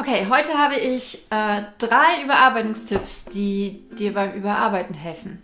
[0.00, 5.42] Okay, heute habe ich äh, drei Überarbeitungstipps, die dir beim Überarbeiten helfen.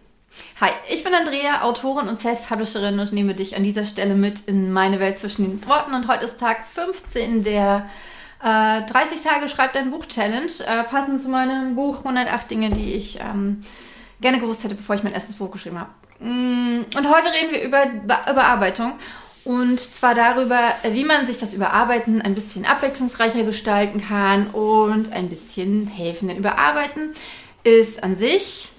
[0.61, 4.73] Hi, ich bin Andrea, Autorin und Self-Publisherin und nehme dich an dieser Stelle mit in
[4.73, 5.93] meine Welt zwischen den Worten.
[5.93, 7.91] Und heute ist Tag 15 der
[8.45, 12.95] äh, 30 Tage Schreibt ein Buch Challenge, äh, passend zu meinem Buch 108 Dinge, die
[12.95, 13.61] ich ähm,
[14.21, 15.91] gerne gewusst hätte, bevor ich mein erstes Buch geschrieben habe.
[16.21, 17.87] Mm, und heute reden wir über
[18.31, 18.93] Überarbeitung.
[19.45, 20.59] Und zwar darüber,
[20.91, 26.29] wie man sich das Überarbeiten ein bisschen abwechslungsreicher gestalten kann und ein bisschen helfen.
[26.29, 27.13] Denn Überarbeiten
[27.63, 28.71] ist an sich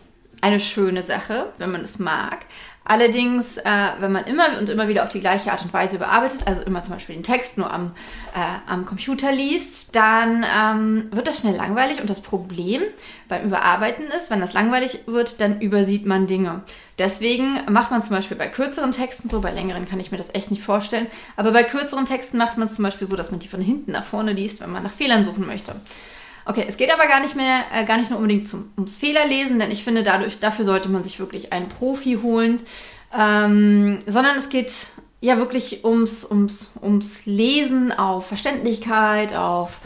[0.41, 2.45] eine schöne Sache, wenn man es mag.
[2.87, 3.63] Allerdings, äh,
[3.99, 6.83] wenn man immer und immer wieder auf die gleiche Art und Weise überarbeitet, also immer
[6.83, 7.93] zum Beispiel den Text nur am,
[8.35, 11.99] äh, am Computer liest, dann ähm, wird das schnell langweilig.
[11.99, 12.83] Und das Problem
[13.27, 16.61] beim Überarbeiten ist, wenn das langweilig wird, dann übersieht man Dinge.
[16.99, 20.33] Deswegen macht man zum Beispiel bei kürzeren Texten so, bei längeren kann ich mir das
[20.35, 21.07] echt nicht vorstellen,
[21.37, 23.93] aber bei kürzeren Texten macht man es zum Beispiel so, dass man die von hinten
[23.93, 25.75] nach vorne liest, wenn man nach Fehlern suchen möchte.
[26.47, 29.57] Okay, es geht aber gar nicht mehr, äh, gar nicht nur unbedingt zum, ums Fehlerlesen,
[29.57, 32.59] denn ich finde, dadurch, dafür sollte man sich wirklich einen Profi holen,
[33.17, 34.87] ähm, sondern es geht
[35.21, 39.79] ja wirklich ums, ums, ums Lesen auf Verständlichkeit, auf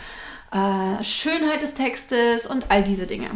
[0.52, 3.30] äh, Schönheit des Textes und all diese Dinge.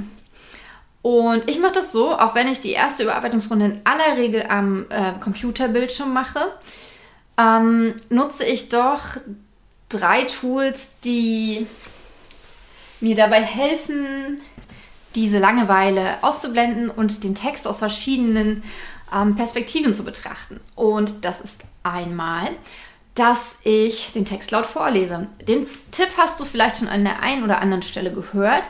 [1.01, 4.85] Und ich mache das so, auch wenn ich die erste Überarbeitungsrunde in aller Regel am
[4.89, 6.39] äh, Computerbildschirm mache,
[7.37, 9.17] ähm, nutze ich doch
[9.89, 11.67] drei Tools, die
[13.03, 14.41] mir dabei helfen,
[15.15, 18.63] diese Langeweile auszublenden und den Text aus verschiedenen
[19.13, 20.59] ähm, Perspektiven zu betrachten.
[20.75, 22.49] Und das ist einmal,
[23.15, 25.27] dass ich den Text laut vorlese.
[25.47, 28.63] Den Tipp hast du vielleicht schon an der einen oder anderen Stelle gehört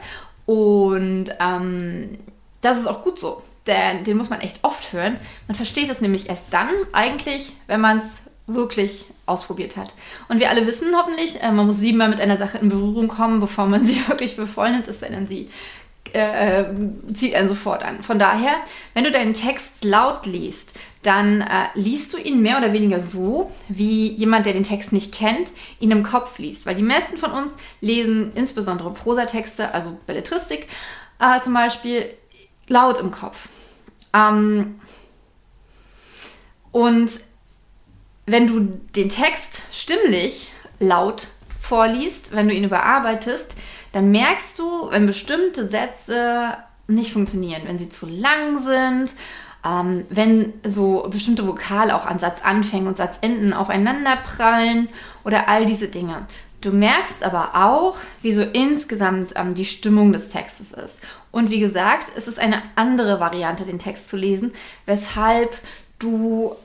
[0.46, 2.18] und ähm,
[2.62, 5.18] das ist auch gut so, denn den muss man echt oft hören.
[5.48, 9.94] Man versteht es nämlich erst dann eigentlich, wenn man es wirklich ausprobiert hat.
[10.28, 13.40] Und wir alle wissen hoffentlich, äh, man muss siebenmal mit einer Sache in Berührung kommen,
[13.40, 15.50] bevor man sie wirklich es sei denn, sie
[16.12, 16.66] äh,
[17.14, 18.04] zieht einen sofort an.
[18.04, 18.54] Von daher,
[18.94, 23.52] wenn du deinen Text laut liest, dann äh, liest du ihn mehr oder weniger so,
[23.68, 26.66] wie jemand, der den Text nicht kennt, ihn im Kopf liest.
[26.66, 27.52] Weil die meisten von uns
[27.82, 30.68] lesen insbesondere Prosatexte, also Belletristik
[31.20, 32.06] äh, zum Beispiel,
[32.68, 33.50] laut im Kopf.
[34.14, 34.80] Ähm,
[36.72, 37.12] und
[38.26, 38.60] wenn du
[38.96, 41.28] den Text stimmlich laut
[41.60, 43.56] vorliest, wenn du ihn überarbeitest,
[43.92, 46.58] dann merkst du, wenn bestimmte Sätze
[46.88, 49.14] nicht funktionieren, wenn sie zu lang sind,
[49.66, 54.88] ähm, wenn so bestimmte Vokale auch an Satzanfängen und Satzenden aufeinander prallen
[55.24, 56.28] oder all diese Dinge.
[56.60, 61.00] Du merkst aber auch, wie so insgesamt ähm, die Stimmung des Textes ist.
[61.32, 64.54] Und wie gesagt, es ist eine andere Variante, den Text zu lesen,
[64.86, 65.58] weshalb
[66.00, 66.56] du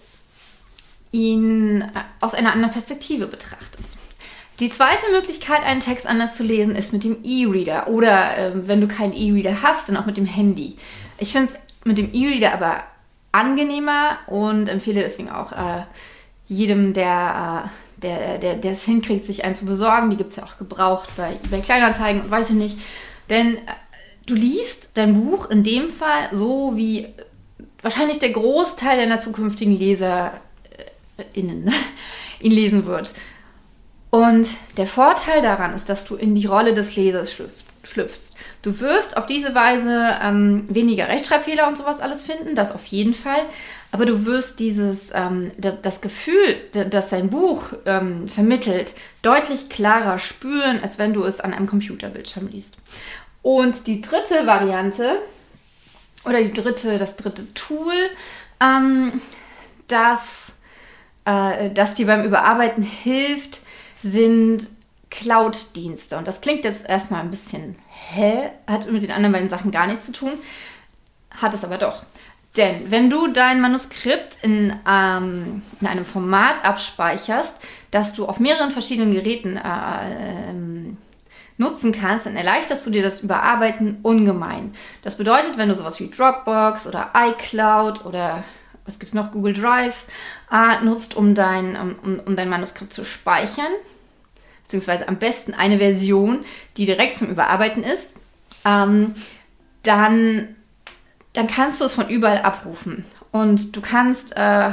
[1.13, 1.85] ihn äh,
[2.21, 3.99] aus einer anderen Perspektive betrachtest.
[4.61, 8.81] Die zweite Möglichkeit, einen Text anders zu lesen, ist mit dem E-Reader oder äh, wenn
[8.81, 10.77] du keinen E-Reader hast, dann auch mit dem Handy.
[11.19, 12.83] Ich finde es mit dem E-Reader aber
[13.31, 15.83] angenehmer und empfehle deswegen auch äh,
[16.49, 17.71] jedem, der,
[18.01, 20.11] äh, der, der, es hinkriegt, sich einen zu besorgen.
[20.11, 22.79] Die gibt es ja auch gebraucht bei, bei Kleinanzeigen, weiß ich nicht.
[23.31, 23.61] Denn äh,
[24.27, 27.07] du liest dein Buch in dem Fall so, wie
[27.83, 30.33] wahrscheinlich der Großteil deiner zukünftigen Leser
[31.33, 31.73] innen
[32.41, 33.13] ihn lesen wird.
[34.11, 37.37] Und der Vorteil daran ist, dass du in die Rolle des Lesers
[37.83, 38.33] schlüpfst.
[38.63, 43.15] Du wirst auf diese Weise ähm, weniger Rechtschreibfehler und sowas alles finden, das auf jeden
[43.15, 43.43] Fall.
[43.93, 50.19] Aber du wirst dieses, ähm, das, das, Gefühl, das dein Buch ähm, vermittelt, deutlich klarer
[50.19, 52.77] spüren, als wenn du es an einem Computerbildschirm liest.
[53.43, 55.19] Und die dritte Variante
[56.25, 57.95] oder die dritte, das dritte Tool,
[58.61, 59.21] ähm,
[59.87, 60.55] das
[61.29, 63.61] äh, das dir beim Überarbeiten hilft,
[64.03, 64.69] sind
[65.11, 66.17] Cloud-Dienste.
[66.17, 67.77] Und das klingt jetzt erstmal ein bisschen
[68.11, 70.33] hä, hat mit den anderen beiden Sachen gar nichts zu tun,
[71.41, 72.05] hat es aber doch.
[72.57, 77.57] Denn wenn du dein Manuskript in, ähm, in einem Format abspeicherst,
[77.91, 80.55] das du auf mehreren verschiedenen Geräten äh, äh,
[81.59, 84.73] nutzen kannst, dann erleichterst du dir das Überarbeiten ungemein.
[85.03, 88.45] Das bedeutet, wenn du sowas wie Dropbox oder iCloud oder
[88.89, 90.05] was gibt es noch, Google Drive
[90.51, 93.71] äh, nutzt, um dein, um, um dein Manuskript zu speichern,
[94.65, 96.41] beziehungsweise am besten eine Version,
[96.77, 98.17] die direkt zum Überarbeiten ist,
[98.65, 99.15] ähm,
[99.83, 100.57] dann,
[101.35, 103.05] dann kannst du es von überall abrufen.
[103.31, 104.71] Und du kannst, äh,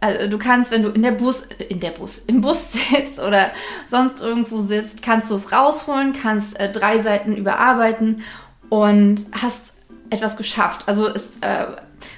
[0.00, 3.52] also du kannst, wenn du in der Bus, in der Bus, im Bus sitzt oder
[3.86, 8.22] sonst irgendwo sitzt, kannst du es rausholen, kannst äh, drei Seiten überarbeiten
[8.68, 9.74] und hast
[10.10, 10.88] etwas geschafft.
[10.88, 11.66] Also ist äh,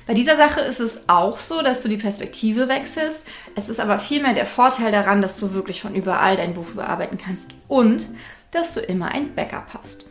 [0.07, 3.21] bei dieser Sache ist es auch so, dass du die Perspektive wechselst.
[3.55, 7.19] Es ist aber vielmehr der Vorteil daran, dass du wirklich von überall dein Buch überarbeiten
[7.19, 8.07] kannst und
[8.51, 10.07] dass du immer ein Backup hast.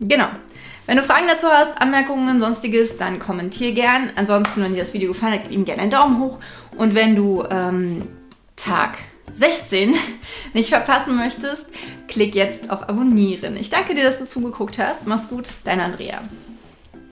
[0.00, 0.28] Genau.
[0.86, 4.10] Wenn du Fragen dazu hast, Anmerkungen, sonstiges, dann kommentier gern.
[4.14, 6.38] Ansonsten, wenn dir das Video gefallen hat, gib ihm gerne einen Daumen hoch.
[6.76, 8.06] Und wenn du ähm,
[8.54, 8.98] Tag
[9.32, 9.94] 16
[10.52, 11.66] nicht verpassen möchtest,
[12.06, 13.56] klick jetzt auf Abonnieren.
[13.56, 15.06] Ich danke dir, dass du zugeguckt hast.
[15.08, 16.20] Mach's gut, dein Andrea.